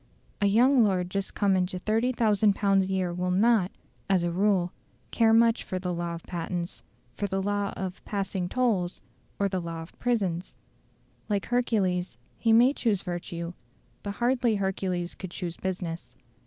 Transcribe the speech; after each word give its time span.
A 0.41 0.47
young 0.47 0.83
lord 0.83 1.11
just 1.11 1.35
come 1.35 1.55
into 1.55 1.77
30,000 1.77 2.55
pounds 2.55 2.85
a 2.85 2.91
year 2.91 3.13
will 3.13 3.29
not, 3.29 3.69
as 4.09 4.23
a 4.23 4.31
rule, 4.31 4.71
care 5.11 5.31
much 5.31 5.63
for 5.63 5.77
the 5.77 5.93
law 5.93 6.15
of 6.15 6.23
patents, 6.23 6.81
for 7.13 7.27
the 7.27 7.39
law 7.39 7.71
of 7.77 8.03
"passing 8.03 8.49
tolls," 8.49 8.99
or 9.37 9.47
the 9.47 9.61
law 9.61 9.83
of 9.83 9.99
prisons. 9.99 10.55
Like 11.29 11.45
Hercules, 11.45 12.17
he 12.39 12.51
may 12.51 12.73
choose 12.73 13.03
virtue, 13.03 13.53
but 14.01 14.15
hardly 14.15 14.55
Hercules 14.55 15.13
could 15.13 15.29
choose 15.29 15.55
business. 15.55 16.15